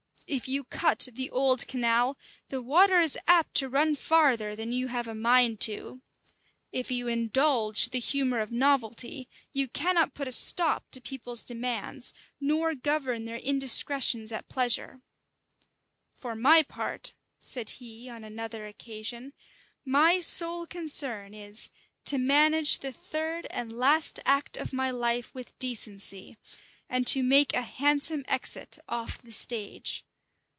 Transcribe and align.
If 0.27 0.47
you 0.47 0.63
cut 0.63 1.09
the 1.11 1.29
old 1.29 1.67
canal, 1.67 2.17
the 2.47 2.61
water 2.61 3.01
is 3.01 3.17
apt 3.27 3.53
to 3.55 3.67
run 3.67 3.97
farther 3.97 4.55
than 4.55 4.71
you 4.71 4.87
have 4.87 5.05
a 5.05 5.13
mind 5.13 5.59
to. 5.67 6.01
If 6.71 6.89
you 6.89 7.09
indulge 7.09 7.89
the 7.89 7.99
humor 7.99 8.39
of 8.39 8.49
novelty, 8.49 9.27
you 9.51 9.67
cannot 9.67 10.13
put 10.13 10.29
a 10.29 10.31
stop 10.31 10.89
to 10.91 11.01
people's 11.01 11.43
demands, 11.43 12.13
nor 12.39 12.75
govern 12.75 13.25
their 13.25 13.39
indiscretions 13.39 14.31
at 14.31 14.47
pleasure." 14.47 15.01
"For 16.15 16.33
my 16.33 16.63
part," 16.63 17.13
said 17.41 17.69
he, 17.71 18.07
on 18.09 18.23
another 18.23 18.65
occasion 18.65 19.33
"my 19.83 20.21
sole 20.21 20.65
concern 20.65 21.33
is, 21.33 21.71
to 22.05 22.17
manage 22.17 22.77
the 22.79 22.93
third 22.93 23.47
and 23.49 23.77
last 23.77 24.17
act 24.23 24.55
of 24.55 24.71
my 24.71 24.91
life 24.91 25.33
with 25.35 25.59
decency, 25.59 26.37
and 26.89 27.05
to 27.07 27.21
make 27.21 27.53
a 27.53 27.63
handsome 27.63 28.23
exit 28.29 28.79
off 28.87 29.21
the 29.21 29.33
stage. 29.33 30.05